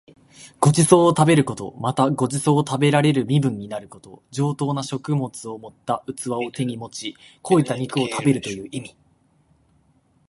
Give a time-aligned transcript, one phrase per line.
[0.59, 1.75] ご馳走を食べること。
[1.79, 4.23] また、ご馳走を食べられる身分になること。
[4.31, 8.95] 上等な食物を盛った器を手に持ち肥えた肉を食べるという意味。